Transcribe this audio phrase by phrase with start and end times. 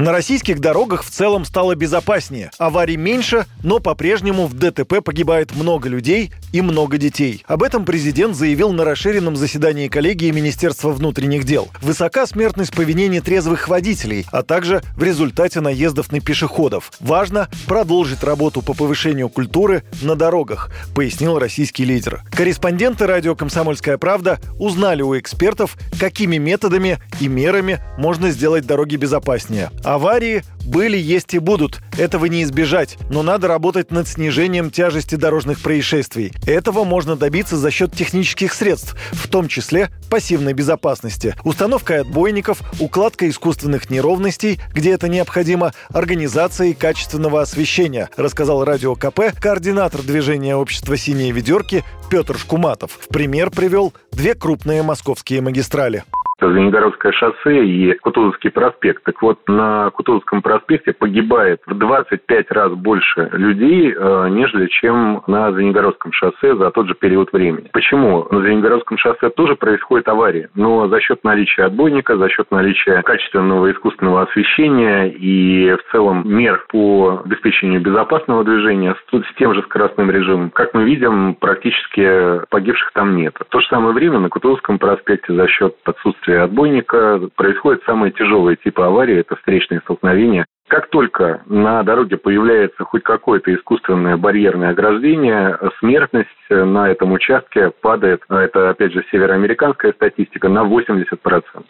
[0.00, 2.50] На российских дорогах в целом стало безопаснее.
[2.56, 7.44] Аварий меньше, но по-прежнему в ДТП погибает много людей и много детей.
[7.46, 11.68] Об этом президент заявил на расширенном заседании коллегии Министерства внутренних дел.
[11.82, 16.92] Высока смертность по вине нетрезвых водителей, а также в результате наездов на пешеходов.
[17.00, 22.22] Важно продолжить работу по повышению культуры на дорогах, пояснил российский лидер.
[22.32, 29.70] Корреспонденты радио «Комсомольская правда» узнали у экспертов, какими методами и мерами можно сделать дороги безопаснее.
[29.94, 31.80] Аварии были, есть и будут.
[31.98, 32.96] Этого не избежать.
[33.10, 36.32] Но надо работать над снижением тяжести дорожных происшествий.
[36.46, 41.34] Этого можно добиться за счет технических средств, в том числе пассивной безопасности.
[41.44, 50.02] Установкой отбойников, укладкой искусственных неровностей, где это необходимо, организацией качественного освещения, рассказал Радио КП координатор
[50.02, 52.98] движения общества «Синие ведерки» Петр Шкуматов.
[53.00, 56.04] В пример привел две крупные московские магистрали.
[56.48, 59.02] Звенигородское шоссе и Кутузовский проспект.
[59.04, 65.52] Так вот, на Кутузовском проспекте погибает в 25 раз больше людей, э, нежели чем на
[65.52, 67.68] Звенигородском шоссе за тот же период времени.
[67.72, 68.26] Почему?
[68.30, 73.70] На Звенигородском шоссе тоже происходит аварии, но за счет наличия отбойника, за счет наличия качественного
[73.72, 80.50] искусственного освещения и в целом мер по обеспечению безопасного движения с, тем же скоростным режимом,
[80.50, 83.34] как мы видим, практически погибших там нет.
[83.38, 88.12] В то же самое время на Кутузовском проспекте за счет отсутствия отсутствие отбойника происходят самые
[88.12, 90.46] тяжелые типы аварии, это встречные столкновения.
[90.68, 98.22] Как только на дороге появляется хоть какое-то искусственное барьерное ограждение, смертность на этом участке падает,
[98.28, 101.64] а это опять же североамериканская статистика, на 80%.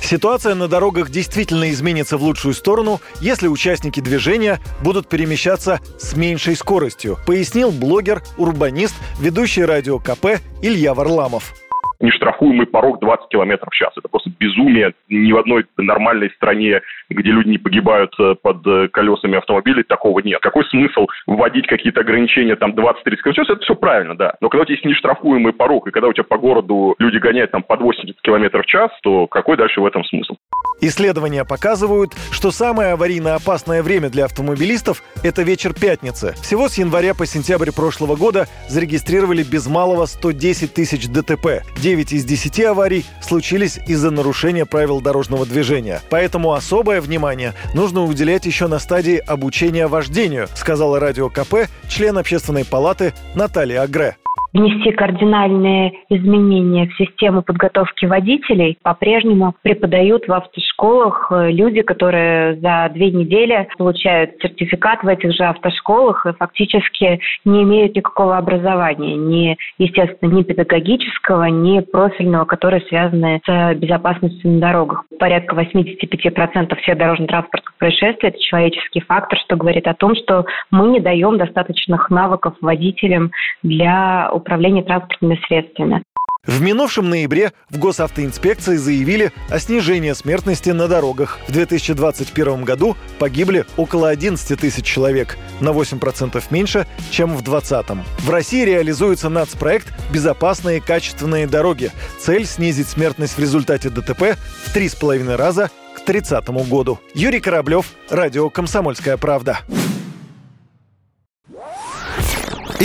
[0.00, 6.54] Ситуация на дорогах действительно изменится в лучшую сторону, если участники движения будут перемещаться с меньшей
[6.54, 11.54] скоростью, пояснил блогер, урбанист, ведущий радио КП Илья Варламов
[12.02, 13.92] нештрафуемый порог 20 км в час.
[13.96, 14.92] Это просто безумие.
[15.08, 20.18] Ни в одной нормальной стране, где люди не погибают э, под э, колесами автомобилей, такого
[20.20, 20.40] нет.
[20.40, 23.48] Какой смысл вводить какие-то ограничения там 20-30 км в час?
[23.48, 24.34] Это все правильно, да.
[24.40, 27.52] Но когда у тебя есть нештрафуемый порог, и когда у тебя по городу люди гоняют
[27.52, 30.36] там под 80 км в час, то какой дальше в этом смысл?
[30.82, 36.34] Исследования показывают, что самое аварийно опасное время для автомобилистов– это вечер пятницы.
[36.42, 41.62] Всего с января по сентябрь прошлого года зарегистрировали без малого 110 тысяч ДТП.
[41.80, 46.00] 9 из 10 аварий случились из-за нарушения правил дорожного движения.
[46.10, 52.64] Поэтому особое внимание нужно уделять еще на стадии обучения вождению, сказала радио КП член общественной
[52.64, 54.16] палаты Наталья Агре
[54.52, 58.78] внести кардинальные изменения в систему подготовки водителей.
[58.82, 65.44] По-прежнему преподают в автошколах э, люди, которые за две недели получают сертификат в этих же
[65.44, 73.40] автошколах и фактически не имеют никакого образования, ни, естественно, ни педагогического, ни профильного, которые связаны
[73.46, 75.04] с безопасностью на дорогах.
[75.18, 81.00] Порядка 85% всех дорожно-транспортных происшествий– это человеческий фактор, что говорит о том, что мы не
[81.00, 83.30] даем достаточных навыков водителям
[83.62, 86.02] для управления транспортными средствами.
[86.44, 91.38] В минувшем ноябре в госавтоинспекции заявили о снижении смертности на дорогах.
[91.46, 98.04] В 2021 году погибли около 11 тысяч человек, на 8% меньше, чем в 2020.
[98.18, 101.92] В России реализуется нацпроект «Безопасные качественные дороги».
[102.18, 106.98] Цель– снизить смертность в результате ДТП в 3,5 раза к 30 году.
[107.14, 109.60] Юрий Кораблев, Радио «Комсомольская правда».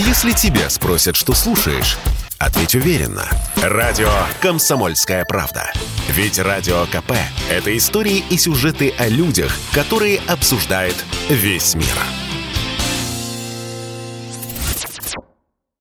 [0.07, 1.97] Если тебя спросят, что слушаешь,
[2.37, 3.27] ответь уверенно.
[3.57, 4.09] Радио
[4.39, 5.69] «Комсомольская правда».
[6.07, 7.11] Ведь Радио КП–
[7.49, 10.95] это истории и сюжеты о людях, которые обсуждает
[11.27, 12.26] весь мир.